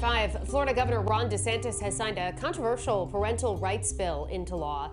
[0.00, 4.90] 5, Florida Governor Ron DeSantis has signed a controversial parental rights bill into law.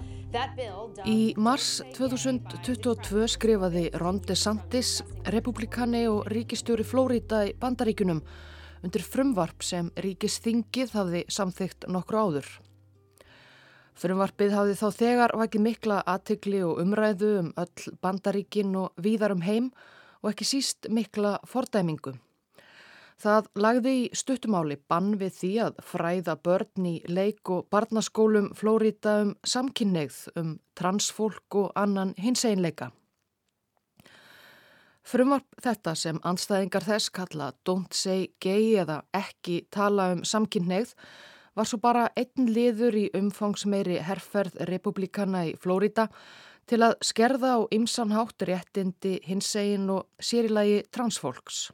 [1.08, 5.00] Í mars 2022 skrifaði Ron DeSantis,
[5.32, 8.20] republikani og ríkistjóri Flórida í bandaríkunum
[8.84, 12.52] undir frumvarp sem ríkisþingið hafði samþygt nokkru áður.
[13.98, 19.48] Frumvarpið hafði þá þegar vakið mikla aðtikli og umræðu um öll bandaríkin og víðar um
[19.48, 19.72] heim
[20.20, 22.18] og ekki síst mikla fordæmingu.
[23.18, 29.16] Það lagði í stuttumáli bann við því að fræða börn í leik og barnaskólum Flórida
[29.24, 32.92] um samkynneigð um transfólk og annan hins einleika.
[35.08, 40.94] Frumvarp þetta sem anstæðingar þess kalla don't say gay eða ekki tala um samkynneigð
[41.58, 46.06] var svo bara einn liður í umfangsmeiri herrferð republikana í Flórida
[46.70, 51.72] til að skerða á ymsanhátt réttindi hins egin og sérilagi transfólks.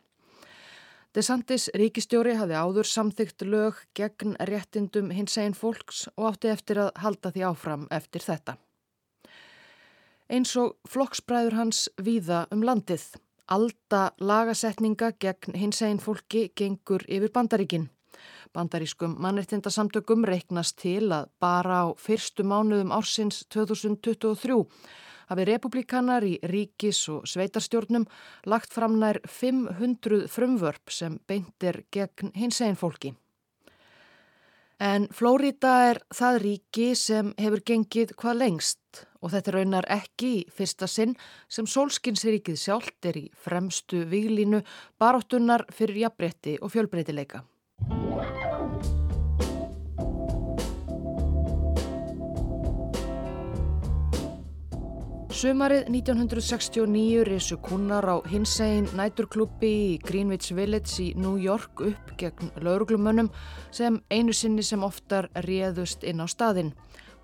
[1.13, 6.89] DeSantis ríkistjóri hafi áður samþygt lög gegn réttindum hins einn fólks og átti eftir að
[7.03, 8.55] halda því áfram eftir þetta.
[10.33, 13.05] Eins og flokksbræður hans víða um landið.
[13.53, 17.91] Alda lagasetninga gegn hins einn fólki gengur yfir bandaríkin.
[18.53, 24.57] Bandarískum mannreitindasamtökum reiknast til að bara á fyrstu mánuðum ársins 2023
[25.33, 28.05] hafi republikanar í ríkis og sveitarstjórnum
[28.49, 33.15] lagt fram nær 500 frumvörp sem beintir gegn hins einn fólki.
[34.83, 40.43] En Flórida er það ríki sem hefur gengið hvað lengst og þetta raunar ekki í
[40.51, 41.15] fyrsta sinn
[41.47, 44.59] sem sólskinsríkið sjálft er í fremstu výlínu
[44.99, 47.45] baróttunar fyrir jafnbretti og fjölbreytileika.
[55.43, 62.53] Sumarið 1969 risu kunnar á hinsegin næturklubbi í Greenwich Village í New York upp gegn
[62.63, 63.27] lauruglumönnum
[63.67, 66.71] sem einu sinni sem oftar réðust inn á staðinn.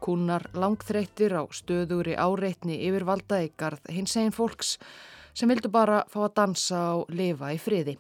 [0.04, 4.76] Kunnar langþreyttir á stöðugri áreitni yfirvalda í garð hinsegin fólks
[5.32, 7.96] sem vildu bara fá að dansa og lifa í friði.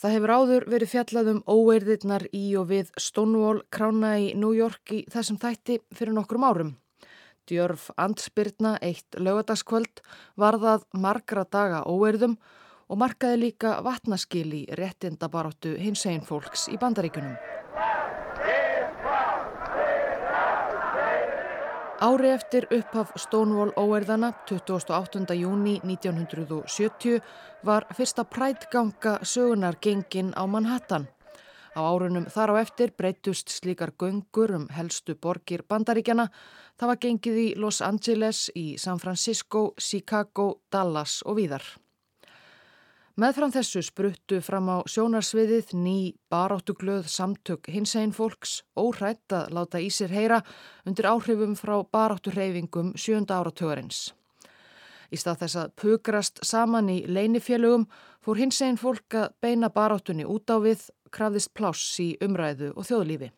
[0.00, 4.96] Það hefur áður verið fjallað um óeirðirnar í og við Stonewall krána í New York
[4.96, 6.78] í þessum þætti fyrir nokkrum árum.
[7.48, 10.02] Djörf Andspyrna eitt lögadagskvöld
[10.36, 12.36] varðað margra daga óerðum
[12.88, 17.36] og markaði líka vatnaskil í réttindabaróttu hins einn fólks í bandaríkunum.
[21.98, 25.34] Ári eftir upphaf Stonewall óerðana 28.
[25.34, 27.18] júni 1970
[27.66, 31.08] var fyrsta prætganga sögunar gengin á Manhattan.
[31.78, 36.24] Á árunum þar á eftir breytust slíkar göngur um helstu borgir bandaríkjana.
[36.74, 41.62] Það var gengið í Los Angeles, í San Francisco, Chicago, Dallas og víðar.
[43.18, 45.96] Meðfram þessu spruttu fram á sjónarsviðið ný
[46.30, 50.42] baráttuglöð samtök hins einn fólks óhrætt að láta í sér heyra
[50.86, 54.08] undir áhrifum frá barátturreyfingum sjönda áratugurins.
[55.08, 57.86] Í stað þess að pukrast saman í leinifélögum
[58.24, 60.82] fór hins einn fólk að beina baráttunni út á við
[61.12, 63.30] krafðist pláss í umræðu og þjóðlífi.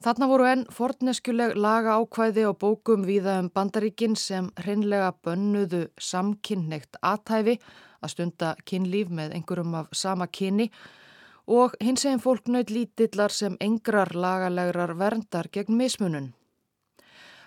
[0.00, 6.96] Þarna voru enn forneskjuleg laga ákvæði og bókum viða um bandaríkin sem hreinlega bönnuðu samkynneitt
[7.04, 7.58] aðtæfi
[8.00, 10.70] að stunda kynlíf með einhverjum af sama kynni
[11.50, 16.32] og hins eginn fólk nöyð lítillar sem engrar lagalegrar verndar gegn mismunun.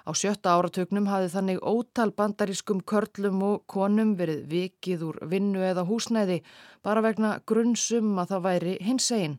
[0.04, 5.86] Á sjötta áratögnum hafði þannig ótal bandarískum körlum og konum verið vikið úr vinnu eða
[5.88, 6.42] húsnæði
[6.84, 9.38] bara vegna grunnsum að það væri hins einn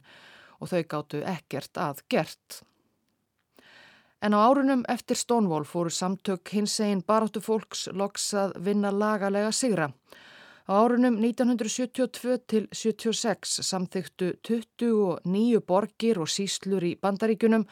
[0.64, 2.62] og þau gáttu ekkert að gert.
[4.24, 9.50] En á árunum eftir Stonewall fóru samtök hins einn baráttu fólks loks að vinna lagalega
[9.52, 9.90] sigra.
[10.64, 17.68] Á árunum 1972 til 76 samþyktu 29 borgir og síslur í bandaríkunum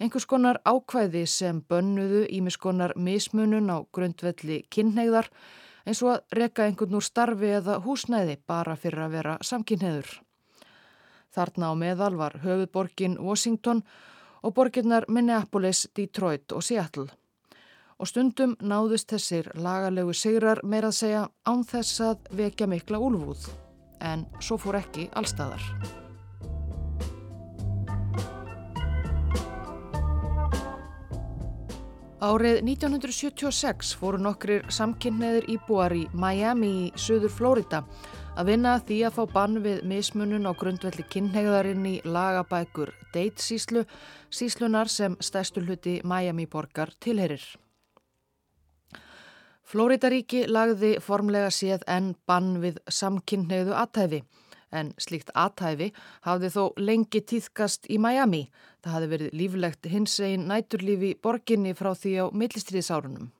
[0.00, 5.30] einhvers konar ákvæði sem bönnuðu ímiskonar mismunun á grundvelli kynneigðar
[5.86, 10.08] eins og að reka einhvern úr starfi eða húsnæði bara fyrir að vera samkynneður.
[11.36, 13.82] Þarna á meðal var höfuðborgin Washington
[14.42, 17.08] og borginnar Minneapolis, Detroit og Seattle.
[17.96, 23.48] Og stundum náðust þessir lagalegu sigrar meira að segja án þess að vekja mikla úlfúð,
[24.00, 26.05] en svo fór ekki allstæðar.
[32.16, 37.82] Árið 1976 fóru nokkrir samkynneður íbúar í Miami í söður Flórida
[38.40, 43.84] að vinna því að fá bann við mismunun á grundvelli kynneigðarinn í lagabækur Date síslu,
[44.32, 47.44] síslunar sem stæstu hluti Miami borgar tilherir.
[49.68, 54.22] Flóridaríki lagði formlega séð enn bann við samkynneigðu aðtæfi
[54.76, 55.92] En slíkt aðtæfi
[56.26, 58.42] hafði þó lengi týðkast í Miami.
[58.84, 63.30] Það hafði verið líflegt hins einn næturlífi borginni frá því á millistriðsárunum.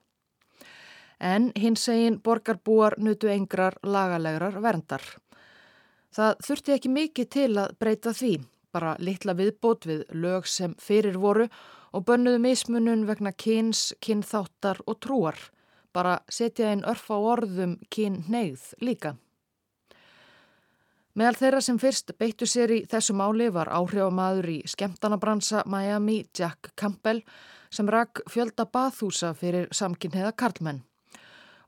[1.19, 5.03] En hins einn borgarbúar nutu engrar lagalegrar verndar.
[6.13, 8.33] Það þurfti ekki mikið til að breyta því,
[8.73, 11.47] bara litla viðbót við lög sem fyrir voru
[11.93, 15.37] og bönnuðu mismunun vegna kyns, kynþáttar og trúar.
[15.93, 19.15] Bara setja einn örf á orðum kyn neyð líka.
[21.17, 26.69] Meðal þeirra sem fyrst beittu sér í þessu máli var áhrifamaður í skemtanabransa Miami Jack
[26.77, 27.23] Campbell
[27.73, 30.83] sem rak fjölda bathúsa fyrir samkynniða Karlmenn.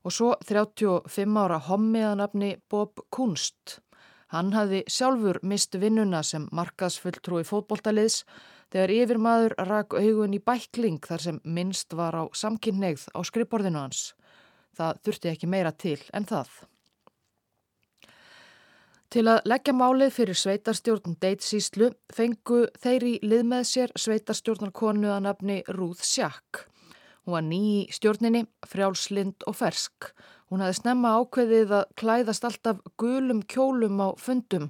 [0.06, 3.80] Og svo 35 ára hommiðanabni Bob Kunst.
[4.30, 8.22] Hann hafði sjálfur mist vinnuna sem markaðsfulltrúi fótboltaliðs
[8.70, 14.12] þegar yfirmaður rak augun í bækling þar sem minnst var á samkynneigð á skrifborðinu hans.
[14.78, 16.69] Það þurfti ekki meira til en það.
[19.10, 25.24] Til að leggja málið fyrir sveitarstjórn Deitsíslu fengu þeir í lið með sér sveitarstjórnarkonu að
[25.24, 26.60] nafni Rúð Sjakk.
[27.26, 30.12] Hún var ný í stjórninni, frjálslind og fersk.
[30.46, 34.68] Hún hafði snemma ákveðið að klæðast alltaf gulum kjólum á fundum.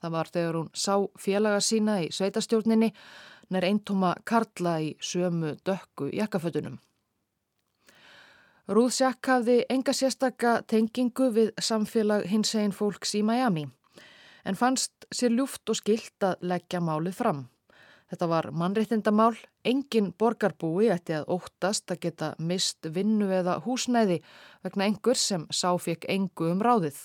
[0.00, 2.88] Það var þegar hún sá félaga sína í sveitarstjórninni
[3.52, 6.80] nær eintóma karla í sömu dökku jakkafötunum.
[8.72, 13.68] Rúðsjakk hafði enga sérstakka tengingu við samfélag hins einn fólks í Miami
[14.44, 17.46] en fannst sér ljúft og skilt að leggja málið fram.
[18.12, 19.32] Þetta var mannreittindamál,
[19.64, 24.18] engin borgarbúi ætti að óttast að geta mist vinnu eða húsnæði
[24.64, 26.98] vegna einhver sem sáfik engu um ráðið.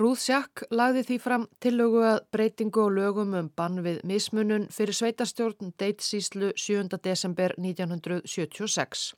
[0.00, 4.94] Rúð Sjakk lagði því fram tillögu að breytingu og lögum um bann við mismunun fyrir
[4.94, 6.94] sveitarstjórn deitsíslu 7.
[7.02, 9.08] desember 1976.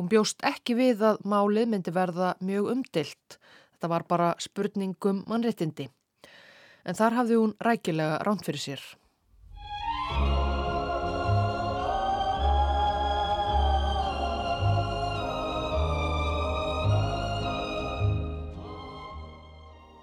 [0.00, 3.36] Hún bjóst ekki við að málið myndi verða mjög umdilt.
[3.78, 5.84] Þetta var bara spurningum mannrettindi.
[6.82, 8.82] En þar hafði hún rækilega ránt fyrir sér.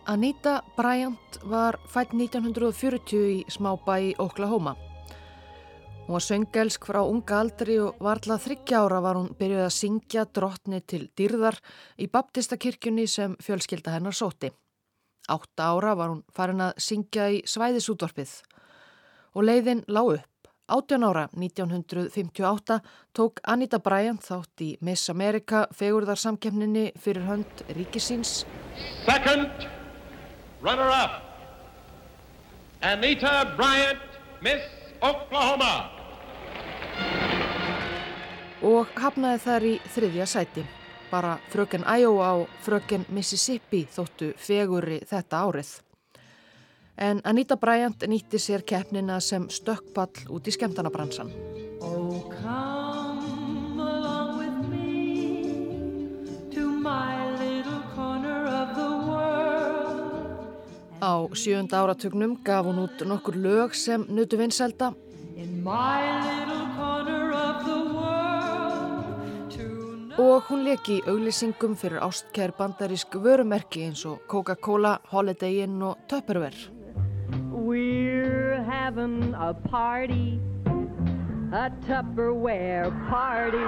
[0.08, 4.78] Anita Bryant var fætt 1940 í smábæ í Oklahoma.
[6.06, 10.26] Hún var söngelsk frá unga aldri og varðlað þryggja ára var hún byrjuð að syngja
[10.38, 11.58] drottni til dýrðar
[11.98, 14.52] í baptistakirkjunni sem fjölskylda hennar sóti.
[15.34, 18.36] Átta ára var hún farin að syngja í svæðisútvarpið
[19.34, 20.52] og leiðin lág upp.
[20.70, 22.80] 18 ára 1958
[23.14, 28.44] tók Anita Bryant þátt í Miss America fegurðarsamkemninni fyrir hönd ríkisins.
[29.10, 29.50] Second
[30.62, 31.18] runner-up,
[32.82, 34.70] Anita Bryant, Miss
[35.02, 35.95] Oklahoma.
[38.64, 40.66] Og hafnaði þar í þriðja sæti.
[41.12, 45.74] Bara fröken Iowa og fröken Mississippi þóttu fegurri þetta árið.
[46.98, 51.32] En Anita Bryant nýtti sér keppnina sem stökkpall út í skemtanabransan.
[51.84, 52.32] Oh,
[61.06, 64.94] Á sjönda áratugnum gaf hún út nokkur lög sem nutu vinselda.
[70.16, 75.98] Og hún leki í auglýsingum fyrir ástkær bandarísk vörumerki eins og Coca-Cola, Holiday Inn og
[76.08, 76.70] Tupperware.
[77.52, 80.40] We're having a party,
[81.52, 83.66] a Tupperware party.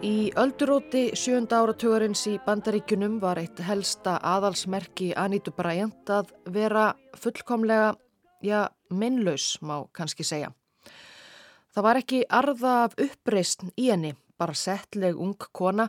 [0.00, 7.92] Í ölduróti sjönda áratugurins í bandaríkunum var eitt helsta aðalsmerki Anítu Bryant að vera fullkomlega,
[8.40, 10.48] já, minnlaus má kannski segja.
[11.76, 15.88] Það var ekki arða af uppreysn í henni, bara settleg ung kona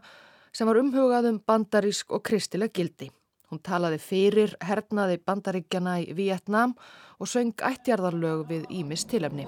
[0.52, 3.10] sem var umhugað um bandarísk og kristileg gildi.
[3.50, 6.76] Hún talaði fyrir hernaði bandaríkjana í Vietnám
[7.18, 9.48] og söng ættjarðarlög við Ímis tilefni.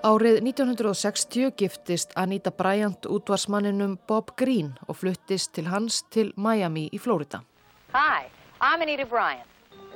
[0.00, 6.96] Árið 1960 giftist Anita Bryant útvarsmanninum Bob Green og fluttist til hans til Miami í
[6.96, 7.42] Flórida.
[7.92, 8.30] Hi,
[8.64, 9.44] I'm Anita Bryant.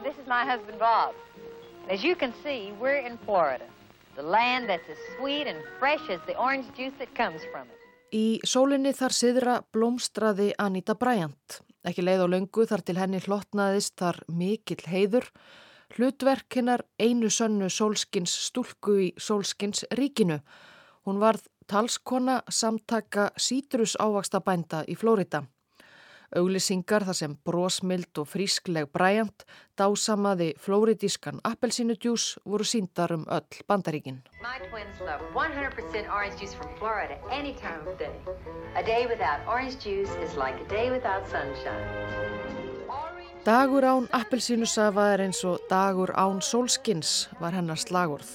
[0.02, 1.16] This is my husband Bob.
[1.88, 3.64] As you can see, we're in Florida.
[4.16, 7.80] The land that's as sweet and fresh as the orange juice that comes from it.
[8.12, 11.62] Í sólinni þar siðra blómstraði Anita Bryant.
[11.80, 15.32] Ekki leið á löngu þar til henni hlottnaðist þar mikill heiður
[15.94, 20.40] Hlutverk hennar einu sönnu sólskins stúlku í sólskins ríkinu.
[21.06, 25.44] Hún varð talskona samtaka sítrus ávaksta bænda í Flórida.
[26.34, 29.44] Auglisingar þar sem brósmild og frískleg bræjant
[29.78, 34.18] dásamaði flóridískan appelsínudjús voru síndar um öll bandaríkin.
[34.42, 38.18] My twins love 100% orange juice from Florida any time of day.
[38.74, 42.73] A day without orange juice is like a day without sunshine.
[43.44, 48.30] Dagur án appelsínusafa er eins og dagur án sólskins var hennar slagurð.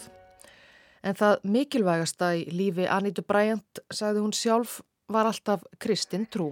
[1.02, 6.52] En það mikilvægasta í lífi Anitu Bryant, sagði hún sjálf, var alltaf Kristinn Trú.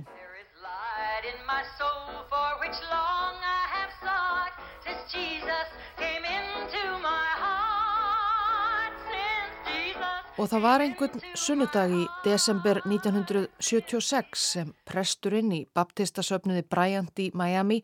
[10.38, 17.84] Og það var einhvern sunnudag í desember 1976 sem presturinn í baptistasöfniði Bryant í Miami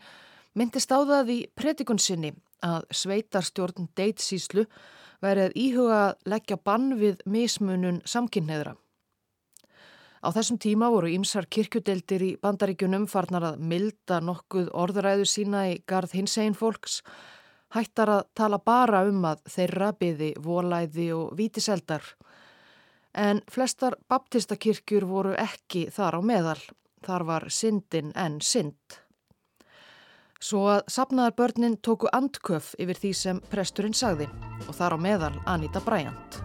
[0.53, 2.33] myndist á það í predikun sinni
[2.63, 4.65] að sveitarstjórn Deitsíslu
[5.23, 8.75] verið íhuga að leggja bann við mismunun samkynneðra.
[10.23, 15.81] Á þessum tíma voru ímsar kirkjudeldir í bandaríkunum farnar að milda nokkuð orðræðu sína í
[15.87, 17.01] gard hins einn fólks,
[17.75, 22.05] hættar að tala bara um að þeirra byði volæði og vítiseldar.
[23.13, 26.61] En flestar baptistakirkjur voru ekki þar á meðal,
[27.03, 29.02] þar var syndin en synd.
[30.43, 34.25] Svo að sapnaðarbörnin tóku andköf yfir því sem presturinn sagði
[34.67, 36.41] og þar á meðal Anita Bryant.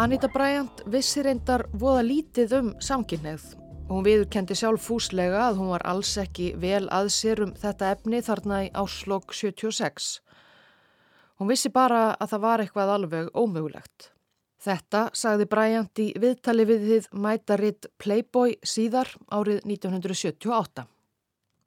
[0.00, 3.50] Anita Bryant vissi reyndar voða lítið um samkynneið
[3.84, 7.92] og hún viðurkendi sjálf fúslega að hún var alls ekki vel að sér um þetta
[7.98, 10.23] efni þarna í áslokk 76.
[11.40, 14.10] Hún vissi bara að það var eitthvað alveg ómögulegt.
[14.64, 20.86] Þetta sagði Bryant í viðtali við þið mætaritt Playboy síðar árið 1978.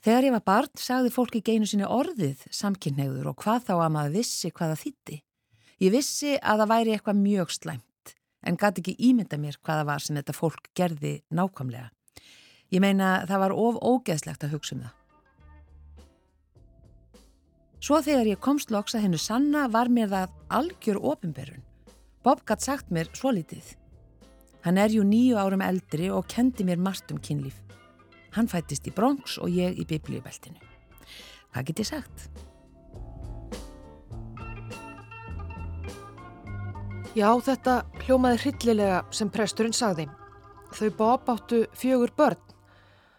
[0.08, 4.18] Þegar ég var barn sagði fólki geinu sinni orðið samkynneiður og hvað þá að maður
[4.18, 5.20] vissi hvaða þýtti.
[5.84, 8.16] Ég vissi að það væri eitthvað mjög slæmt
[8.48, 11.92] en gæti ekki ímynda mér hvaða var sem þetta fólk gerði nákvæmlega.
[12.74, 14.97] Ég meina það var of ógeðslegt að hugsa um það.
[17.78, 21.62] Svo þegar ég komst loks að hennu sanna var mér það algjör ofinberun.
[22.26, 23.76] Bob gætt sagt mér svo litið.
[24.66, 27.62] Hann er ju nýju árum eldri og kendi mér margt um kynlíf.
[28.34, 30.58] Hann fættist í Bronx og ég í biblíubeltinu.
[31.54, 32.28] Hvað get ég sagt?
[37.18, 40.10] Já, þetta hljómaði hryllilega sem presturinn sagði.
[40.74, 42.47] Þau Bob áttu fjögur börn.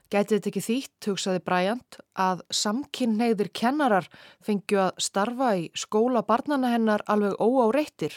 [0.09, 4.07] Gæti þetta ekki þýtt, hugsaði Bryant, að samkynneiðir kennarar
[4.45, 8.17] fengju að starfa í skóla barnana hennar alveg óáreittir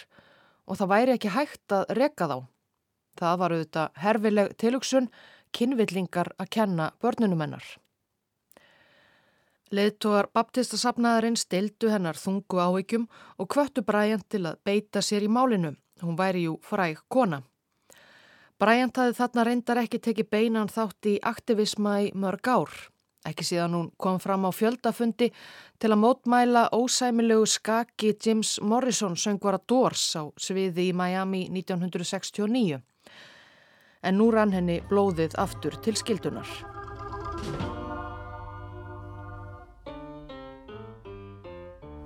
[0.72, 2.38] og það væri ekki hægt að reka þá.
[3.20, 5.12] Það var auðvitað herfileg tilugsun,
[5.52, 7.68] kynvillingar að kenna börnunum hennar.
[9.72, 15.76] Leðtógar baptistasafnaðarinn stildu hennar þungu áhyggjum og kvöttu Bryant til að beita sér í málinu.
[16.00, 17.44] Hún væri jú fræg kona.
[18.62, 22.75] Bryant hafi þarna reyndar ekki tekið beinan þátt í aktivisma í mörg ár.
[23.25, 25.32] Ekki síðan hún kom fram á fjöldafundi
[25.82, 32.82] til að mótmæla ósæmilegu skaki James Morrison söngvara Doors á sviði í Miami 1969.
[34.06, 36.50] En nú rann henni blóðið aftur til skildunar.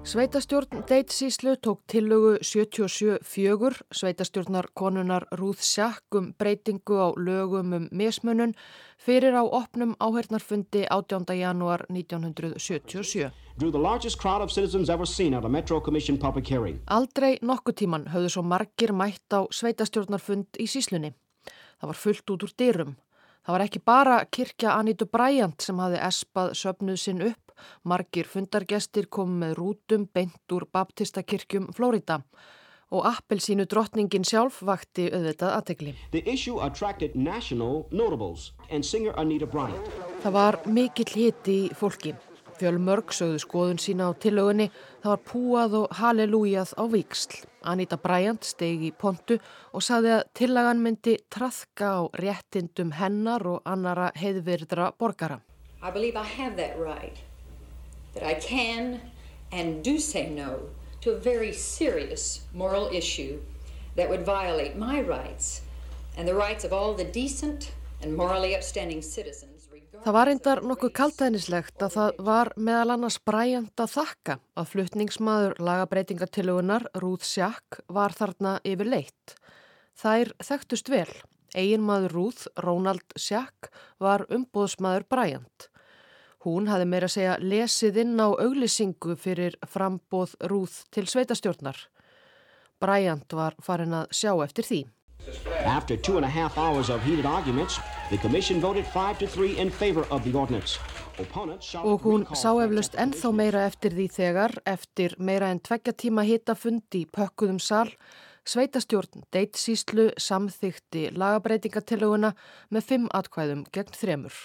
[0.05, 8.53] Sveitastjórn Deitsíslu tók tillögu 77-4 sveitastjórnar konunar Rúð Sjakkum breytingu á lögum um mismunun
[8.97, 11.33] fyrir á opnum áhernarfundi 18.
[11.33, 13.31] janúar 1977.
[16.85, 21.13] Aldrei nokkuð tíman höfðu svo margir mætt á sveitastjórnarfund í síslunni.
[21.81, 22.95] Það var fullt út úr dyrum.
[23.45, 27.44] Það var ekki bara kirkja Anitu Bryant sem hafi espað söpnuð sinn upp
[27.83, 32.21] Margir fundargestir kom með rútum beint úr baptistakirkjum Flórida
[32.93, 35.95] og appelsínu drottningin sjálf vakti auðvitað aðtegli.
[40.21, 42.15] Það var mikill hiti í fólki.
[42.55, 44.69] Fjöl mörg sögðu skoðun sína á tillögunni,
[45.03, 47.41] það var púað og halelújað á viksl.
[47.67, 49.35] Anita Bryant stegi í pontu
[49.74, 55.41] og saði að tillagan myndi trafka á réttindum hennar og annara heiðvirdra borgara.
[55.83, 57.19] I believe I have that right
[58.15, 59.00] that I can
[59.51, 60.69] and do say no
[61.01, 63.39] to a very serious moral issue
[63.95, 65.62] that would violate my rights
[66.17, 69.55] and the rights of all the decent and morally upstanding citizens.
[70.05, 75.55] Það var reyndar nokkuð kaltænislegt að það var meðal annars bræjand að þakka að fluttningsmaður
[75.65, 79.34] lagabreitingartilugunar Rúð Sjakk var þarna yfir leitt.
[79.98, 81.10] Þær þekktust vel.
[81.57, 85.69] Egin maður Rúð, Rónald Sjakk, var umbóðsmaður bræjand.
[86.45, 91.79] Hún hafi meira að segja lesið inn á auglisingu fyrir frambóð rúð til sveitastjórnar.
[92.77, 94.81] Bryant var farin að sjá eftir því.
[95.65, 97.79] After two and a half hours of heated arguments,
[98.11, 100.77] the commission voted 5 to 3 in favor of the ordinance.
[101.83, 106.97] Og hún sá eflaust ennþá meira eftir því þegar, eftir meira en tveggja tíma hitafund
[106.99, 107.87] í pökkuðum sal,
[108.45, 112.35] sveitastjórn deitsíslu samþykti lagabreitingatillöguna
[112.69, 114.43] með fimm atkvæðum gegn þremur.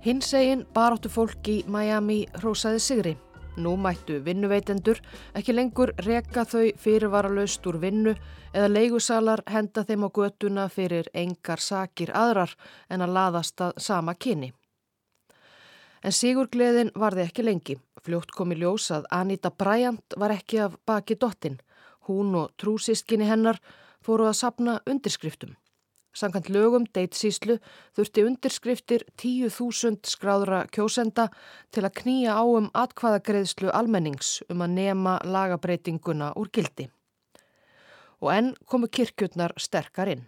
[0.00, 3.10] Hinsegin baráttu fólk í Miami hrósaði sigri.
[3.60, 4.96] Nú mættu vinnuveitendur
[5.36, 8.14] ekki lengur reka þau fyrirvaralaust úr vinnu
[8.54, 12.56] eða leigusalar henda þeim á götuna fyrir engar sakir aðrar
[12.88, 14.54] en að laðast að sama kyni.
[16.00, 17.76] En Sigurgleðin varði ekki lengi.
[18.00, 21.60] Fljótt kom í ljós að Anita Bryant var ekki af baki dottin.
[22.08, 23.60] Hún og trúsistkinni hennar
[24.00, 25.58] fóru að sapna undirskriftum.
[26.10, 27.58] Sankant lögum deitsíslu
[27.94, 31.28] þurfti undirskriftir 10.000 skráðra kjósenda
[31.70, 36.88] til að knýja á um atkvaðagreðslu almennings um að nema lagabreitinguna úr gildi.
[38.20, 40.26] Og enn komu kirkjurnar sterkar inn.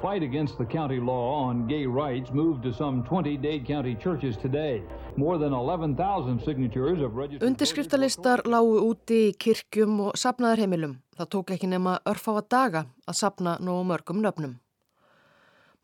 [0.00, 4.36] Fight against the county law on gay rights moved to some 20 Dade County churches
[4.36, 4.82] today.
[5.16, 7.48] More than 11,000 signatures of registered...
[7.48, 10.96] Undirskriftalistar lágu úti í kirkjum og sapnaðarheimilum.
[11.18, 14.56] Það tók ekki nema örfáa daga að sapna nógu mörgum nöfnum.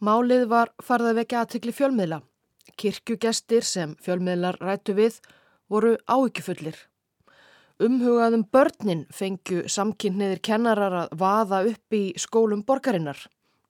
[0.01, 2.21] Málið var farið að vekja aðtikli fjölmiðla.
[2.77, 5.21] Kirkjugestir sem fjölmiðlar rættu við
[5.69, 6.77] voru áhyggjufullir.
[7.77, 13.19] Umhugaðum börnin fengju samkynniðir kennarar að vaða upp í skólum borgarinnar.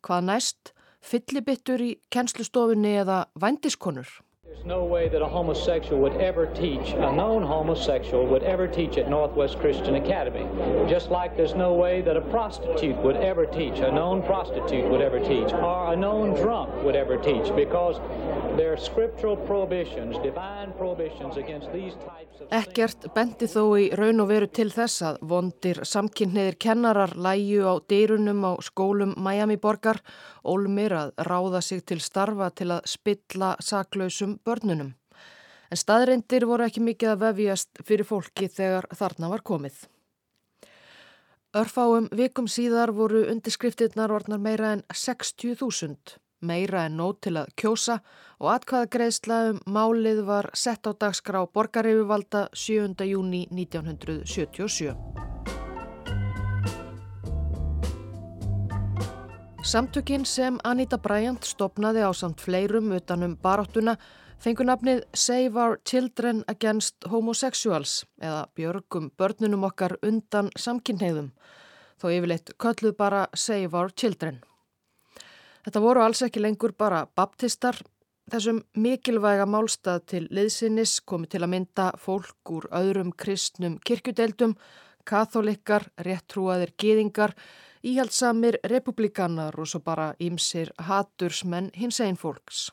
[0.06, 0.72] Hvað næst?
[1.02, 4.06] Fyllibittur í kennslustofinni eða vændiskonur?
[4.48, 8.96] There's no way that a homosexual would ever teach, a known homosexual would ever teach
[8.96, 10.46] at Northwest Christian Academy.
[10.88, 15.00] Just like there's no way that a prostitute would ever teach, a known prostitute would
[15.00, 17.98] ever teach, or a known drunk would ever teach, because
[18.56, 24.22] there are scriptural prohibitions, divine prohibitions against these types of Ekkert bendi þó í raun
[24.22, 29.98] og veru til þess að vondir samkynniðir kennarar læju á dýrunum á skólum Miami borgar,
[30.46, 34.94] ólmir að ráða sig til starfa til að spilla saklausum börnunum.
[35.70, 39.86] En staðreindir voru ekki mikið að vefjast fyrir fólki þegar þarna var komið.
[41.56, 48.00] Örfáum vikum síðar voru undirskriftirnar orðnar meira en 60.000, meira en nót til að kjósa
[48.38, 52.92] og atkvaða greiðsla um málið var sett á dagskrá borgaryfirvalda 7.
[53.08, 54.92] júni 1977.
[59.66, 63.96] Samtökin sem Anita Bryant stopnaði á samt fleirum utanum baráttuna
[64.42, 71.32] fengur nafnið Save Our Children Against Homosexuals eða Björgum börnunum okkar undan samkynneigðum,
[72.00, 74.40] þó yfirleitt kölluð bara Save Our Children.
[75.66, 77.78] Þetta voru alls ekki lengur bara baptistar,
[78.30, 84.56] þessum mikilvæga málstað til liðsinnis komi til að mynda fólk úr öðrum kristnum kirkjudeldum,
[85.06, 87.34] katholikar, réttrúaðir gýðingar,
[87.86, 92.68] íhaldsamir republikanar og svo bara ímsir hatursmenn hins einn fólks.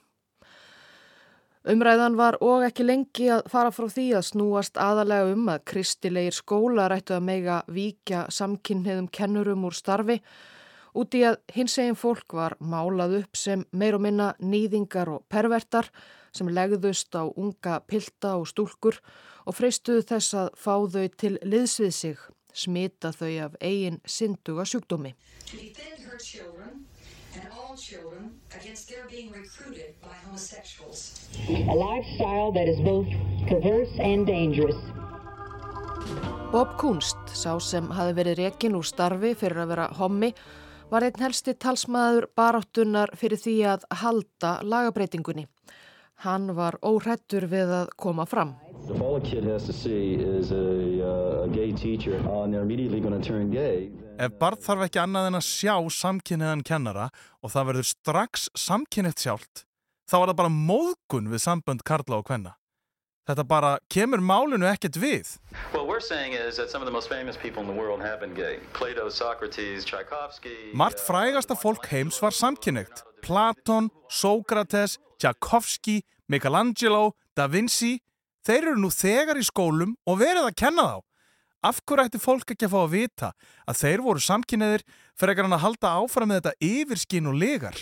[1.63, 6.35] Umræðan var og ekki lengi að fara frá því að snúast aðalega um að kristilegir
[6.35, 10.17] skóla rættu að meiga víkja samkynniðum kennurum úr starfi
[10.99, 15.23] út í að hins eginn fólk var málað upp sem meir og minna nýðingar og
[15.31, 15.87] pervertar
[16.35, 18.99] sem legðust á unga pilta og stúlkur
[19.47, 22.19] og freystuðu þess að fá þau til liðsvið sig,
[22.51, 25.15] smita þau af eigin synduga sjúkdómi.
[27.35, 31.29] And all children against their being recruited by homosexuals.
[31.49, 33.07] A lifestyle that is both
[33.47, 34.75] perverse and dangerous.
[36.51, 40.29] Bob Kunst, sá sem hafi verið rekin úr starfi fyrir að vera hommi,
[40.91, 45.47] var einn helsti talsmaður baráttunar fyrir því að halda lagabreitingunni.
[46.21, 48.53] Hann var óhrættur við að koma fram.
[48.83, 50.61] A kid has to see is a,
[54.13, 57.09] uh, uh, Ef barð þarf ekki annað en að sjá samkynniðan kennara
[57.41, 59.63] og það verður strax samkynniðt sjálft,
[60.09, 62.57] þá er það bara móðgun við sambönd Karla og Kvenna.
[63.23, 65.29] Þetta bara kemur málinu ekkert við.
[70.75, 73.05] Mart frægasta fólk heims var samkynniðt.
[73.23, 78.01] Platon, Sókrates, Tchaikovsky, Michelangelo, Da Vinci,
[78.43, 80.97] þeir eru nú þegar í skólum og verið að kenna þá.
[81.63, 83.27] Af hverju ætti fólk ekki að fá að vita
[83.71, 84.81] að þeir voru samkynniðir
[85.15, 87.77] fyrir ekki hann að halda áfram með þetta yfirskinn og legar?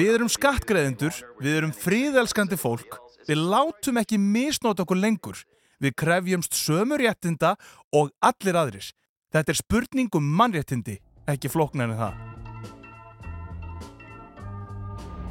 [0.00, 2.96] Við erum skattgreðendur, við erum fríðelskandi fólk,
[3.28, 5.44] við látum ekki misnóta okkur lengur.
[5.76, 7.58] Við krefjumst sömu réttinda
[7.92, 8.94] og allir aðris.
[9.34, 12.33] Þetta er spurning um mannréttindi, ekki flóknar en það.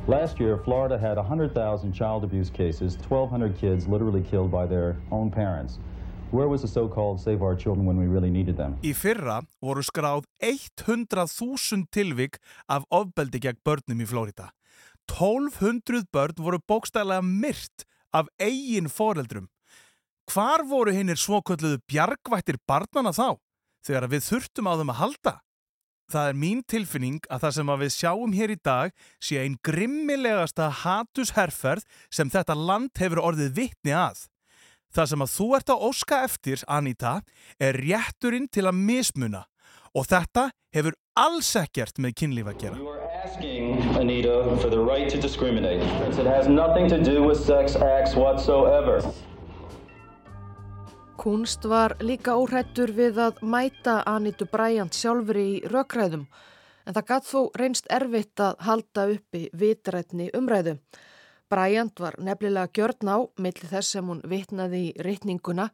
[0.05, 5.31] Last year, Florida had 100,000 child abuse cases, 1,200 kids literally killed by their own
[5.31, 5.79] parents.
[6.31, 8.75] Where was the so-called Save Our Children when we really needed them?
[8.83, 12.35] Í fyrra voru skráð 100.000 tilvik
[12.67, 14.49] af ofbeldi gegn börnum í Flórida.
[15.07, 19.47] 1200 börn voru bókstæðlega myrt af eigin foreldrum.
[20.27, 23.39] Hvar voru hinnir svokölluðu bjargvættir barnana þá,
[23.87, 25.37] þegar við þurftum á þeim að halda?
[26.13, 29.55] Það er mín tilfinning að það sem að við sjáum hér í dag sé einn
[29.65, 34.27] grimmilegasta hatusherferð sem þetta land hefur orðið vittni að.
[34.93, 37.15] Það sem að þú ert að óska eftir, Anita,
[37.57, 39.41] er rétturinn til að mismuna
[39.97, 42.77] og þetta hefur alls ekkert með kynlíf að gera.
[42.77, 45.81] You are asking, Anita, for the right to discriminate.
[46.13, 49.01] It has nothing to do with sex acts whatsoever.
[51.17, 56.25] Kunst var líka óhrættur við að mæta Anitu Bryant sjálfri í rökræðum
[56.85, 60.77] en það gatt þó reynst erfitt að halda uppi vitrætni umræðu.
[61.53, 65.69] Bryant var nefnilega gjörn á, millir þess sem hún vitnaði í rytninguna,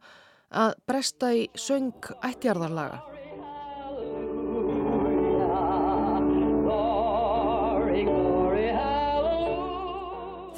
[0.50, 3.09] að bresta í söng ættjarðarlaga.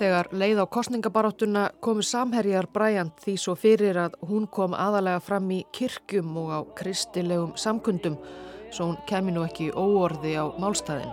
[0.01, 5.51] Þegar leið á kostningabaráttuna komu samherjar Bryant því svo fyrir að hún kom aðalega fram
[5.53, 8.17] í kirkjum og á kristilegum samkundum
[8.73, 11.13] svo hún kemi nú ekki óorði á málstæðin.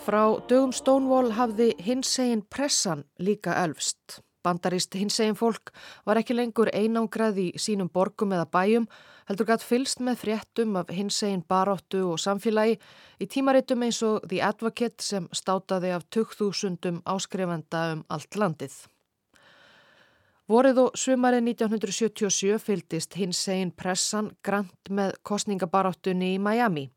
[0.00, 4.18] Frá dögum Stonewall hafði hinsegin pressan líka elfst.
[4.42, 5.70] Bandarist hinsegin fólk
[6.08, 8.88] var ekki lengur einangrað í sínum borgum eða bæjum
[9.30, 12.80] heldur gætt fylst með fréttum af hinsegin baróttu og samfélagi
[13.22, 18.74] í tímaritum eins og The Advocate sem státaði af 2000 áskrifenda um allt landið.
[20.50, 26.88] Vorið og sumarið 1977 fylgdist hinsegin pressan grant með kostningabaráttunni í Miami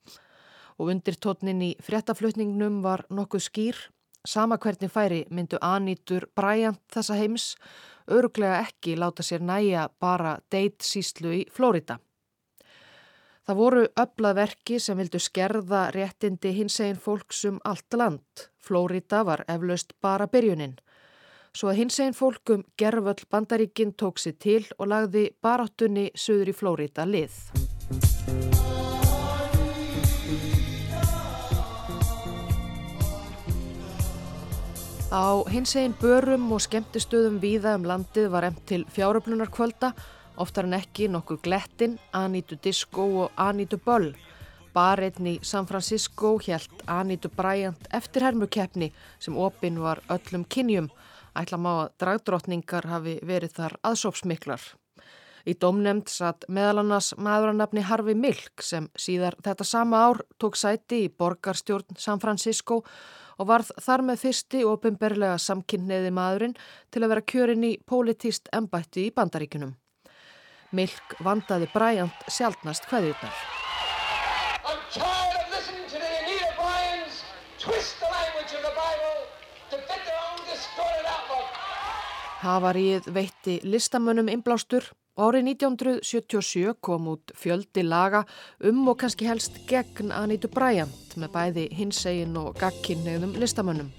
[0.81, 3.83] og undir tótnin í fréttaflutningnum var nokkuð skýr.
[4.25, 7.51] Sama hvernig færi myndu Anítur Bryant þessa heims,
[8.09, 11.99] öruglega ekki láta sér næja bara deitt síslu í Flórida.
[13.43, 18.45] Það voru öflað verki sem vildu skerða réttindi hins eginn fólksum allt land.
[18.63, 20.77] Flórida var eflaust bara byrjunin.
[21.51, 26.55] Svo að hins eginn fólkum gerföll bandaríkinn tók sér til og lagði baráttunni söður í
[26.55, 27.35] Flórida lið.
[35.11, 39.91] Á hins eginn börum og skemmtistöðum víða um landið var emt til fjáröflunarkvölda
[40.37, 44.13] Oftar en ekki nokkur Glettin, Anitu Disco og Anitu Böll.
[44.73, 48.89] Barinn í San Francisco hjælt Anitu Bryant eftirhermukeppni
[49.21, 50.89] sem opinn var öllum kynjum.
[51.37, 54.63] Ætla má að dragdrottningar hafi verið þar aðsópsmiklar.
[55.45, 61.03] Í domnemnd satt meðal annars maðurannafni Harfi Milk sem síðar þetta sama ár tók sæti
[61.05, 62.81] í borgarstjórn San Francisco
[63.37, 66.57] og varð þar með fyrsti ofinberlega samkynniði maðurinn
[66.89, 69.75] til að vera kjörin í politist embætti í bandaríkunum.
[70.73, 73.35] Milk vandaði Bryant sjálfnast hvaðjurnar.
[82.43, 88.25] Havaríð veitti listamönnum inblástur árið 1977 kom út fjöldi laga
[88.67, 93.93] um og kannski helst gegn Anitu Bryant með bæði hinsegin og gagkinnegðum listamönnum.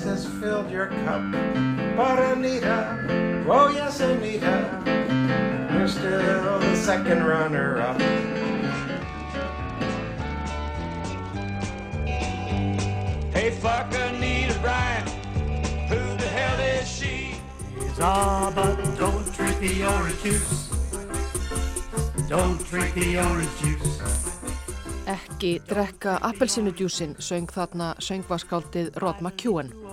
[0.00, 1.22] Juice has filled your cup.
[1.96, 4.82] But Anita, oh yes Anita,
[5.72, 8.00] you're still the second runner up.
[13.32, 15.08] Hey fuck Anita Bryant,
[15.88, 17.34] who the hell is she?
[18.00, 20.70] Ah, but don't drink the orange juice.
[22.28, 24.00] Don't drink the orange juice.
[25.10, 29.89] Ekki drekka appelsínudjúsin, söng þarna söngvaskáldið Rod McEwen.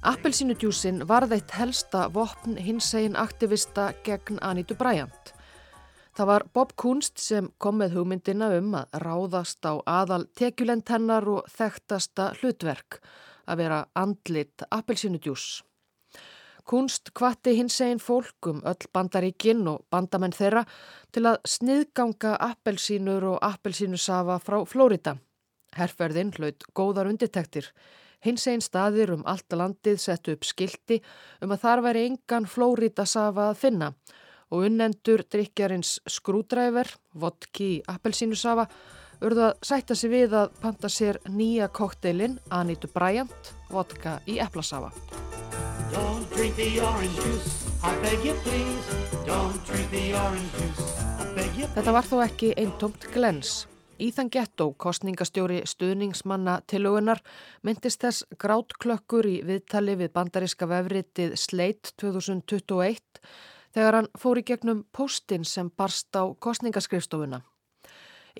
[0.00, 5.34] Appelsínudjúsin varð eitt helsta vopn hinsegin aktivista gegn Anitu Bryant.
[6.16, 11.28] Það var Bob Kunst sem kom með hugmyndina um að ráðast á aðal tekjulent hennar
[11.28, 13.02] og þekktasta hlutverk
[13.44, 15.60] að vera andlit appelsínudjús.
[16.64, 20.64] Kunst kvatti hins einn fólk um öll bandaríkinn og bandamenn þeirra
[21.12, 25.18] til að sniðganga appelsínur og appelsínusafa frá Flórida.
[25.76, 27.68] Herrferðin hlaut góðar undirtektir.
[28.20, 31.00] Hins einn staðir um allt landið settu upp skildi
[31.40, 33.92] um að þar væri engan Flórida safa að finna
[34.50, 38.66] og unnendur drikjarins skrúdræver, vodki appelsínusafa,
[39.22, 44.90] urðu að sætta sig við að panta sér nýja kokteilin Anitu Bryant, vodka í eplasafa.
[51.70, 53.69] Þetta var þó ekki eintomt glens.
[54.00, 57.20] Íðan Gettó, kostningastjóri stuðningsmanna tilugunar,
[57.60, 63.20] myndist þess grátklökkur í viðtali við bandaríska vefritið Slate 2021
[63.76, 67.42] þegar hann fór í gegnum postin sem barst á kostningaskrifstofuna.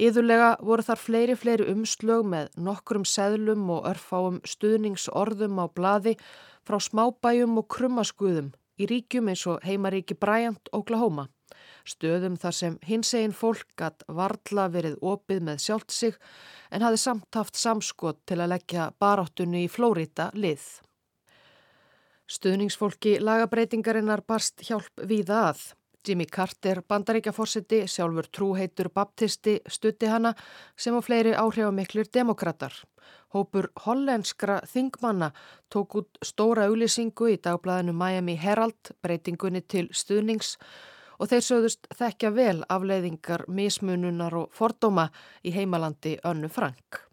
[0.01, 6.15] Íðulega voru þar fleiri fleiri umslög með nokkrum seðlum og örfáum stuðningsorðum á bladi
[6.65, 8.49] frá smábæjum og krummaskuðum
[8.81, 11.29] í ríkjum eins og heimaríki Bryant, Oklahoma.
[11.89, 16.17] Stöðum þar sem hins einn fólk gatt varla verið opið með sjálft sig
[16.71, 20.63] en hafi samt haft samskot til að leggja baráttunni í Flórita lið.
[22.31, 25.71] Stuðningsfólki lagabreitingarinnar barst hjálp víða að.
[26.07, 30.33] Jimmy Carter, bandaríkjaforsiti, sjálfur trúheitur baptisti, stutti hana
[30.77, 32.73] sem á fleiri áhrifamiklir demokrater.
[33.35, 35.33] Hópur hollenskra þingmanna
[35.69, 40.57] tók út stóra auðlisingu í dagblæðinu Miami Herald, breytingunni til stuðnings
[41.21, 45.11] og þeir sögðust þekkja vel afleiðingar, mismununar og fordóma
[45.45, 47.05] í heimalandi Önnu Frank.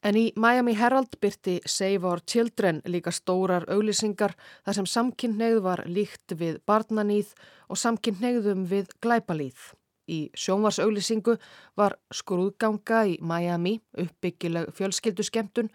[0.00, 4.32] En í Miami Herald byrti Save Our Children líka stórar auglýsingar
[4.64, 7.34] þar sem samkynneið var líkt við barnanýð
[7.68, 9.60] og samkynneiðum við glæpalýð.
[10.08, 11.36] Í sjónvarsauglýsingu
[11.76, 15.68] var skrúðganga í Miami uppbyggileg fjölskyldu skemmtun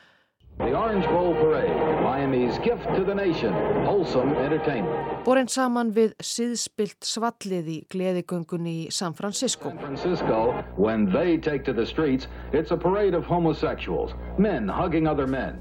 [0.58, 1.85] The Orange Bowl Parade,
[2.16, 3.52] Miami's gift to the nation,
[3.84, 5.26] wholesome entertainment.
[5.26, 9.74] Borinn saman við síðspilt svallið í gleðigöngunni í San Francisco.
[9.74, 10.38] San Francisco,
[10.78, 15.60] when they take to the streets, it's a parade of homosexuals, men hugging other men.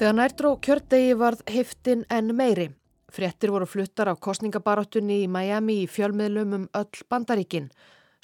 [0.00, 2.72] Þegar nærdró kjördegi varð heftin en meiri.
[3.14, 7.70] Frettir voru fluttar af kostningabaráttunni í Miami í fjölmiðlum um öll bandaríkin.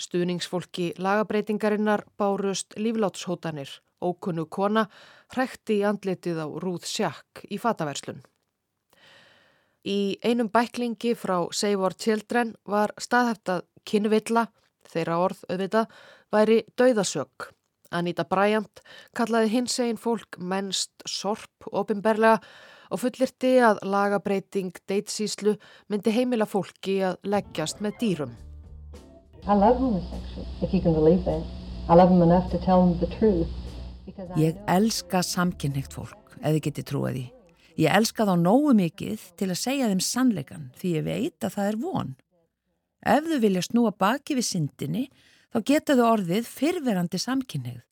[0.02, 3.70] Stuðningsfólki lagabreitingarinnar bárust líflátshótanir.
[4.04, 4.86] Ókunnu kona
[5.34, 8.22] hrekti í andletið á Rúð Sjakk í fataverslun.
[9.88, 14.48] Í einum bæklingi frá Save Our Children var staðhæftað kynvilla,
[14.88, 15.86] þeirra orð auðvitað,
[16.32, 17.52] væri dauðasök.
[17.90, 18.82] Anita Bryant
[19.16, 22.42] kallaði hins einn fólk mennst sorp ofinberlega
[22.92, 25.54] og fullirti að lagabreiting deitsíslu
[25.88, 28.34] myndi heimila fólki að leggjast með dýrum.
[29.46, 31.42] I love homosexuals, if you can believe that.
[31.88, 33.48] I love them enough to tell them the truth.
[34.38, 37.24] Ég elska samkynneitt fólk, eða geti trúið því.
[37.78, 41.70] Ég elska þá nógu mikið til að segja þeim sannleikan því ég veit að það
[41.70, 42.14] er von.
[43.06, 45.04] Ef þau vilja snúa baki við syndinni,
[45.54, 47.82] þá geta þau orðið fyrverandi samkynneið,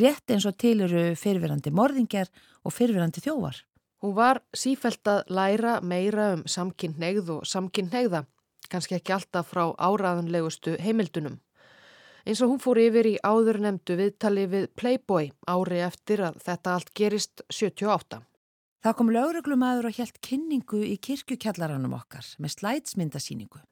[0.00, 2.30] rétt eins og til eru fyrverandi morðingjar
[2.64, 3.60] og fyrverandi þjóvar.
[4.04, 8.24] Hún var sífælt að læra meira um samkynneið og samkynneiða,
[8.72, 11.40] kannski ekki alltaf frá áraðanlegustu heimildunum
[12.26, 16.74] eins og hún fór yfir í áður nefndu viðtali við Playboy ári eftir að þetta
[16.74, 18.18] allt gerist 78.
[18.82, 23.62] Það kom lauruglumæður og helt kynningu í kirkjukjallaranum okkar með slætsmyndasíningu.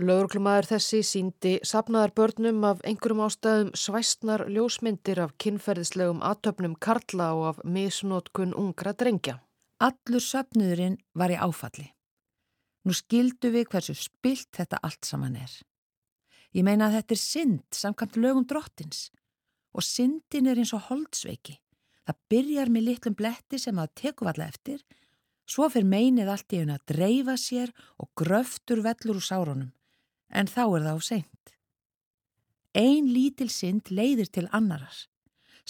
[0.00, 7.46] Lauruglumæður þessi síndi sapnaðar börnum af einhverjum ástæðum svæstnar ljósmyndir af kynferðislegum aðtöfnum karla og
[7.50, 9.38] af misnótkun ungra drengja.
[9.80, 11.90] Allur söpnuðurinn var í áfalli.
[12.88, 15.52] Nú skildu við hversu spilt þetta allt saman er.
[16.56, 19.08] Ég meina að þetta er synd samkvæmt lögum drottins
[19.70, 21.60] og syndin er eins og holdsveiki.
[22.06, 24.80] Það byrjar með litlum bletti sem að teku valla eftir,
[25.46, 27.70] svo fyrir meinið allt í hún að dreifa sér
[28.02, 29.70] og gröftur vellur úr sárunum,
[30.26, 31.54] en þá er það á seint.
[32.74, 35.06] Ein lítil synd leiðir til annarar.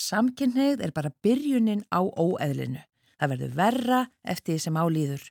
[0.00, 2.80] Samkynneið er bara byrjunin á óeðlinu.
[3.20, 5.24] Það verður verra eftir því sem álýður.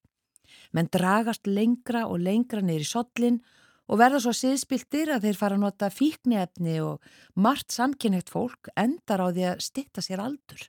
[0.73, 3.58] Menn dragast lengra og lengra neyri sollin og
[3.97, 9.27] verða svo siðspiltir að þeir fara að nota fíknefni og margt samkynneitt fólk endar á
[9.33, 10.67] því að stitta sér aldur.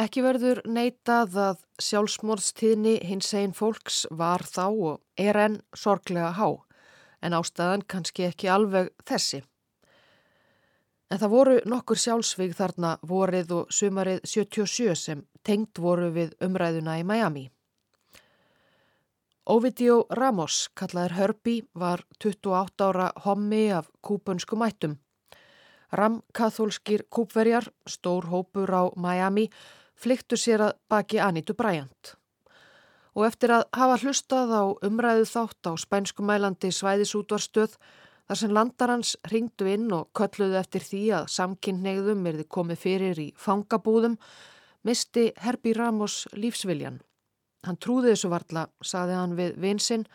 [0.00, 6.48] Ekki verður neitað að sjálfsmórðstíðni hins einn fólks var þá og er enn sorglega há,
[7.20, 9.42] en ástæðan kannski ekki alveg þessi.
[11.12, 16.96] En það voru nokkur sjálfsvig þarna vorið og sumarið 77 sem tengt voru við umræðuna
[17.02, 17.50] í Miami.
[19.42, 25.00] Ovidio Ramos, kallaður Herbie, var 28 ára hommi af kúpönsku mættum.
[25.90, 29.48] Ram-kathólskir kúpverjar, stór hópur á Miami,
[29.98, 32.14] flyktu sér að baki Anitu Bryant.
[33.14, 37.76] og eftir að hafa hlustað á umræðu þátt á spænskumælandi svæðisútvarstöð
[38.24, 43.28] þar sem landarhans ringdu inn og kölluðu eftir því að samkynneigðum erði komið fyrir í
[43.36, 44.16] fangabúðum,
[44.82, 47.02] misti Herbi Ramos lífsviljan.
[47.62, 50.06] Hann trúði þessu varla, saði hann við vinsinn,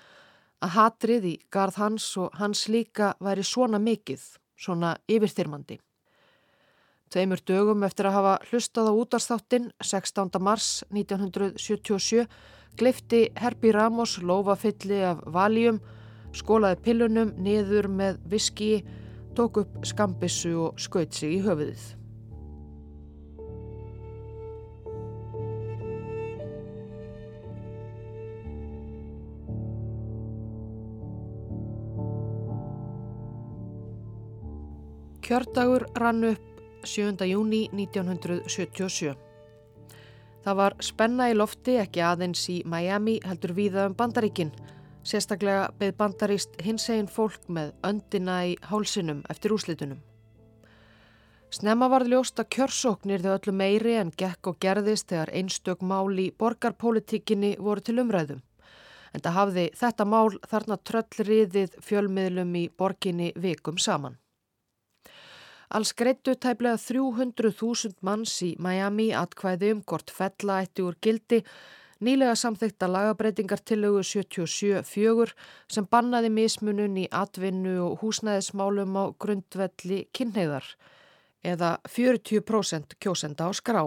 [0.64, 4.24] að hatrið í garð hans og hans líka væri svona mikið,
[4.58, 5.78] svona yfirþyrmandi.
[7.08, 10.42] Tveimur dögum eftir að hafa hlustað á útarstáttin 16.
[10.44, 12.26] mars 1977
[12.78, 15.80] glifti Herbi Ramos lofafilli af valjum,
[16.36, 18.84] skólaði pillunum niður með viski,
[19.38, 21.97] tók upp skambissu og skaut sig í höfuðið.
[35.28, 37.26] Kjördagur rann upp 7.
[37.28, 39.16] júni 1977.
[40.44, 44.54] Það var spenna í lofti ekki aðeins í Miami heldur víða um bandaríkinn.
[45.04, 49.98] Sérstaklega beð bandaríst hins eginn fólk með öndina í hálsinum eftir úslitunum.
[51.52, 56.14] Snemma var ljóst að kjörsóknir þau öllu meiri en gekk og gerðist þegar einstök mál
[56.24, 58.40] í borgarpolitikinni voru til umræðum.
[59.12, 64.16] En það hafði þetta mál þarna tröllriðið fjölmiðlum í borginni vikum saman.
[65.68, 71.42] Alls greittu tæplega 300.000 manns í Miami atkvæði um hvort fellaætti úr gildi
[72.08, 75.34] nýlega samþykta lagabreitingartillögu 77.4
[75.76, 80.72] sem bannaði mismunun í atvinnu og húsnæðismálum á grundvelli kynheiðar
[81.44, 83.84] eða 40% kjósenda á skrá.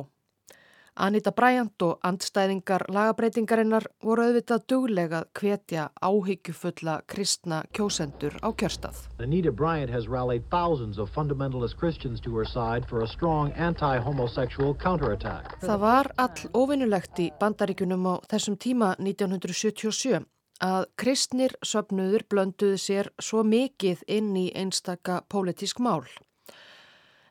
[1.01, 8.99] Anita Bryant og andstæðingar lagabreitingarinnar voru auðvitað duglega hvetja áhyggjufulla kristna kjósendur á kjörstað.
[9.25, 14.75] Anita Bryant has rallied thousands of fundamentalist Christians to her side for a strong anti-homosexual
[14.75, 15.57] counterattack.
[15.65, 20.27] Það var all ofinnulegt í bandaríkunum á þessum tíma 1977
[20.61, 26.05] að kristnir söpnuður blönduðu sér svo mikið inn í einstaka pólitísk mál.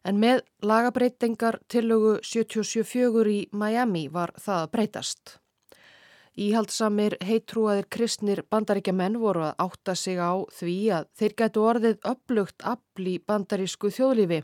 [0.07, 5.39] En með lagabreitingar tillögu 77 í Miami var það að breytast.
[6.39, 12.63] Íhaldsamir heitrúaðir kristnir bandaríkjamenn voru að átta sig á því að þeir gætu orðið upplugt
[12.63, 14.39] afl í bandarísku þjóðlífi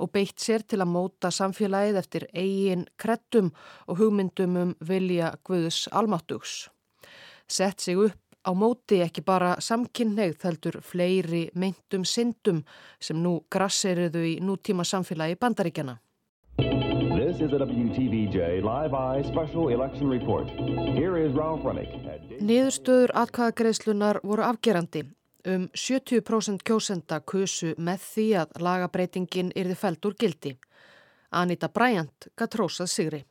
[0.00, 3.52] og beitt sér til að móta samfélagið eftir eigin krettum
[3.84, 6.70] og hugmyndum um vilja Guðs almáttugs.
[7.44, 12.62] Sett sig upp á móti ekki bara samkynneigð heldur fleiri meintum syndum
[13.00, 15.98] sem nú grasseriðu í nútíma samfélagi bandaríkjana.
[22.40, 25.04] Niðurstöður atkvæðagreislunar voru afgerandi.
[25.44, 30.54] Um 70% kjósenda kusu með því að lagabreitingin yrði fælt úr gildi.
[31.32, 33.24] Anita Bryant gætt rósað sigri.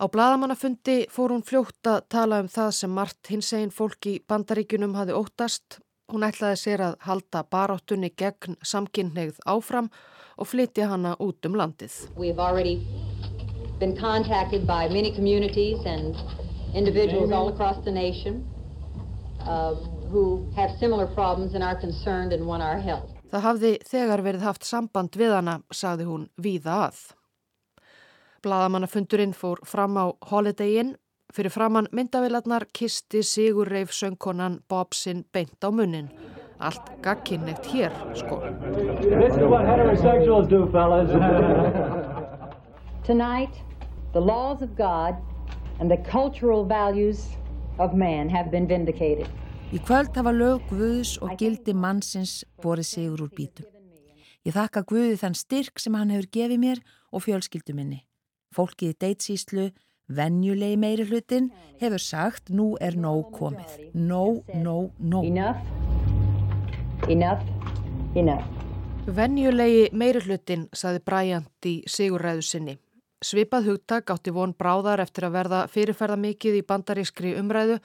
[0.00, 4.14] Á bladamannafundi fór hún fljótt að tala um það sem margt hins einn fólk í
[4.32, 5.76] bandaríkunum hafi óttast.
[6.08, 9.90] Hún ætlaði sér að halda baráttunni gegn samkynneigð áfram
[10.40, 11.98] og flytja hana út um landið.
[22.88, 23.04] Uh.
[23.30, 27.19] Það hafði þegar verið haft samband við hana, sagði hún víða að.
[28.40, 30.94] Blaðamannafundurinn fór fram á Holiday Inn.
[31.30, 36.08] Fyrir framann myndavilarnar kisti Sigur Reif söngkonan Bobsinn beint á munnin.
[36.58, 38.40] Allt gagkinnegt hér, sko.
[39.02, 41.08] This is what heterosexuals do, fellas.
[43.04, 43.54] Tonight,
[44.12, 45.16] the laws of God
[45.78, 47.28] and the cultural values
[47.78, 49.28] of man have been vindicated.
[49.70, 53.68] Í kvöld hafa lög Guðs og gildi mannsins borið sigur úr bítum.
[54.42, 56.80] Ég þakka Guði þann styrk sem hann hefur gefið mér
[57.12, 58.06] og fjölskyldu minni.
[58.50, 59.64] Fólkið í deitsíslu,
[60.10, 61.44] venjulegi meiri hlutin,
[61.78, 63.76] hefur sagt nú er nóg komið.
[63.94, 65.20] No, no, no.
[65.22, 65.60] Enough,
[67.06, 67.44] enough,
[68.18, 68.42] enough.
[69.06, 72.74] Venjulegi meiri hlutin, saði Bryant í sigurræðu sinni.
[73.22, 77.78] Svipað hugtak átti von bráðar eftir að verða fyrirferða mikið í bandarískri umræðu.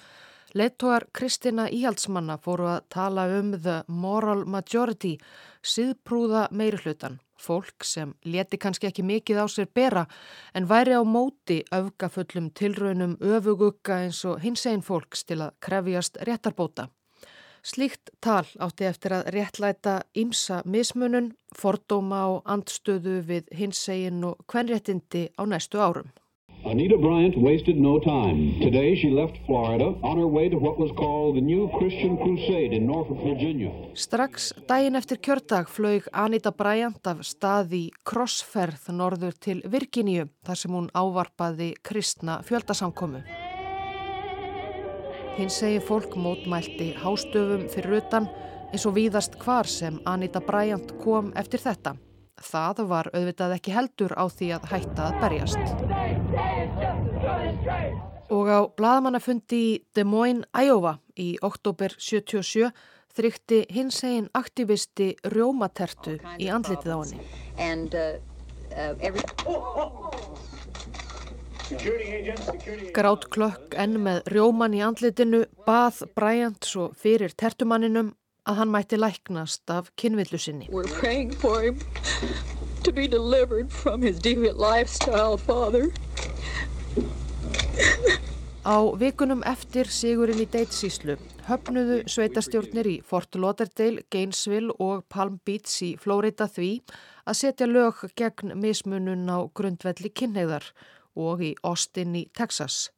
[0.58, 5.20] Leittóar Kristina Íhaldsmanna fóru að tala um the moral majority,
[5.62, 10.06] síðprúða meiri hlutan fólk sem leti kannski ekki mikið á sér bera
[10.54, 16.18] en væri á móti öfgafullum tilraunum öfugugga eins og hins einn fólks til að krefjast
[16.28, 16.90] réttarbóta.
[17.66, 24.46] Slíkt tal átti eftir að réttlæta ímsa mismunun, fordóma og andstöðu við hins einn og
[24.46, 26.12] kvenréttindi á næstu árum.
[26.66, 28.58] Anita Bryant wasted no time.
[28.60, 32.74] Today she left Florida on her way to what was called the New Christian Crusade
[32.74, 33.70] in Norfolk, Virginia.
[33.94, 40.62] Strax daginn eftir kjördag flög Anita Bryant af stað í krossferð norður til Virginíu þar
[40.64, 43.22] sem hún ávarpaði kristna fjöldasamkomu.
[45.38, 48.26] Hins segi fólk mótmælti hástöfum fyrir utan
[48.72, 51.94] eins og víðast hvar sem Anita Bryant kom eftir þetta.
[52.42, 56.25] Það var auðvitað ekki heldur á því að hætta að berjast.
[58.36, 62.72] Og á bladamannafundi í Des Moines, Iowa í oktober 77
[63.16, 67.20] þrykti hins egin aktivisti rjómatertu í andlitið á henni.
[72.96, 78.14] Grátt klökk enn með rjóman í andlitinu bað Bryant svo fyrir tertumanninum
[78.46, 80.68] að hann mætti læknast af kynvillu sinni.
[80.70, 81.80] We're praying for him
[82.84, 85.90] to be delivered from his deviant lifestyle, father.
[88.66, 95.76] Á vikunum eftir sigurinn í deitsíslu höfnuðu sveitastjórnir í Fort Lauderdale, Gainesville og Palm Beach
[95.86, 96.70] í Flórida því
[97.30, 100.72] að setja lög gegn mismunun á grundvelli kynneigðar
[101.14, 102.90] og í Austin í Texas.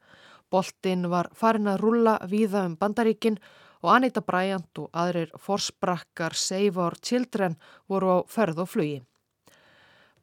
[0.48, 3.42] Boltinn var farin að rulla víða um bandaríkinn
[3.84, 7.60] og Anita Bryant og aðrir forsprakkar Save Our Children
[7.92, 9.02] voru á ferð og flugi.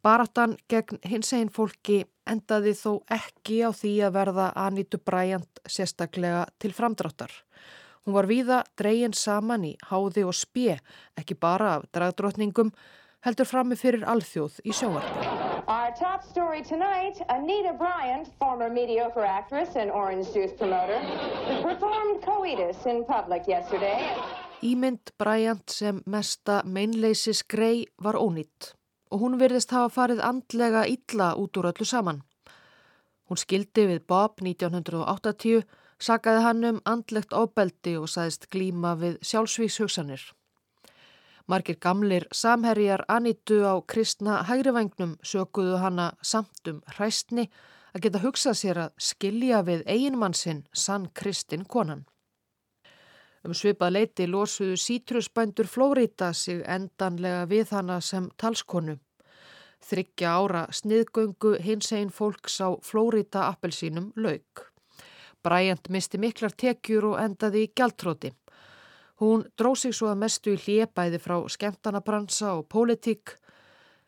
[0.04, 6.46] Baratan gegn hins einn fólki endaði þó ekki á því að verða Anitu Bryant sérstaklega
[6.62, 7.32] til framdráttar.
[8.04, 10.76] Hún var víða dreyin saman í háði og spje,
[11.16, 12.74] ekki bara af dragdrótningum,
[13.24, 15.32] heldur frammi fyrir alþjóð í sjónvarpi.
[15.64, 21.00] Our top story tonight, Anita Bryant, former mediocre actress and orange juice promoter,
[21.64, 24.12] performed coitus in public yesterday.
[24.60, 28.74] Ímynd Bryant sem mesta meinleysis grei var ónýtt
[29.14, 32.24] og hún virðist hafa farið andlega illa út úr öllu saman.
[33.30, 35.62] Hún skildi við Bob 1980,
[36.02, 40.24] sagaði hann um andlegt ábeldi og sæðist glíma við sjálfsvíkshugsanir.
[41.46, 47.50] Margir gamlir samherjar Anitu á kristna hægrivagnum sökuðu hana samt um hræstni
[47.94, 52.06] að geta hugsað sér að skilja við eiginmann sinn sann kristin konan.
[53.44, 58.94] Um svipað leiti losuðu sítrusbændur Flóríta sig endanlega við hana sem talskonu.
[59.84, 64.70] Þryggja ára sniðgöngu hins einn fólks á Flóríta appelsínum lauk.
[65.44, 68.32] Bræjant misti miklar tekjur og endaði í gjaldtróti.
[69.20, 73.36] Hún dróð sig svo að mestu í hlépæði frá skemmtanabransa og pólitík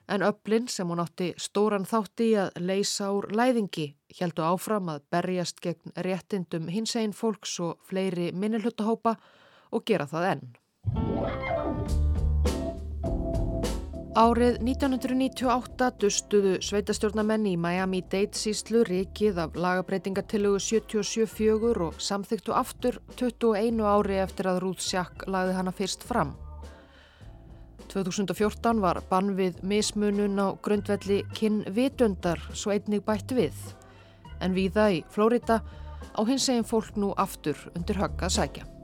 [0.09, 3.89] en öflin sem hún átti stóran þátti í að leysa úr læðingi
[4.21, 9.17] heldu áfram að berjast gegn réttindum hins einn fólks og fleiri minnilhutahópa
[9.73, 10.47] og gera það enn.
[14.17, 23.85] Árið 1998 dustuðu sveitastjórnamenn í Miami-Dade síslu rikið af lagabreitingatillögu 77 og samþyktu aftur 21
[23.85, 26.33] ári eftir að Ruth Sjakk lagði hana fyrst fram.
[27.93, 33.57] 2014 var bann við mismunun á grundvelli kinn vitundar svo einnig bætt við.
[34.41, 35.63] En viða í Flórida
[36.17, 38.76] á hins eginn fólk nú aftur undir högg að sækja.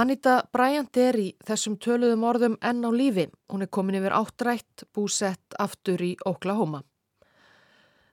[0.00, 3.26] Anita Bryant er í þessum töluðum orðum enn á lífi.
[3.52, 6.80] Hún er komin yfir áttrætt, búsett aftur í Oklahoma.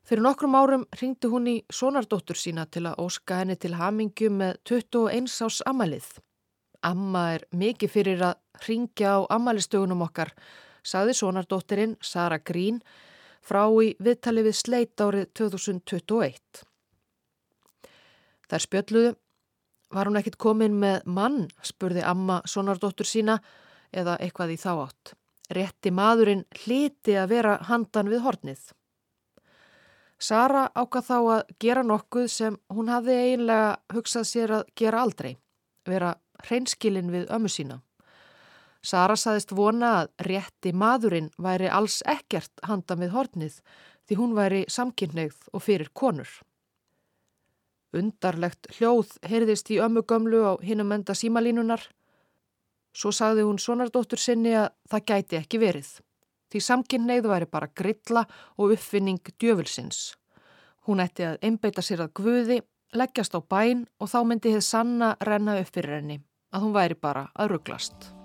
[0.04, 4.58] Fyrir nokkrum árum ringdi hún í sonardóttur sína til að óska henni til hamingju með
[4.68, 6.10] 21 ás amalið.
[6.84, 10.34] Amma er mikið fyrir að ringja á amalistögunum okkar,
[10.84, 12.82] sagði sonardóttirinn Sara Green
[13.40, 16.66] frá í viðtali við sleit árið 2021.
[18.52, 19.16] Þær spjöldluðu
[19.94, 23.38] Var hún ekkit komin með mann, spurði amma sonardóttur sína
[23.96, 25.14] eða eitthvað í þá átt.
[25.54, 28.60] Rétti maðurinn hliti að vera handan við hornið.
[30.20, 35.38] Sara ákvað þá að gera nokkuð sem hún hafði eiginlega hugsað sér að gera aldrei,
[35.86, 36.16] vera
[36.48, 37.80] hreinskilin við ömmu sína.
[38.82, 43.62] Sara saðist vona að rétti maðurinn væri alls ekkert handan við hornið
[44.08, 46.30] því hún væri samkynneigð og fyrir konur.
[47.96, 51.86] Undarlegt hljóð heyrðist í ömmu gömlu á hinum enda símalínunar.
[52.92, 55.90] Svo sagði hún sonardóttur sinni að það gæti ekki verið.
[56.52, 58.26] Því samkynneið væri bara grilla
[58.58, 60.18] og uppfinning djöfulsins.
[60.88, 62.62] Hún ætti að einbeita sér að guði,
[62.96, 66.22] leggjast á bæn og þá myndi þið sanna renna upp fyrir henni
[66.52, 68.17] að hún væri bara að rugglast.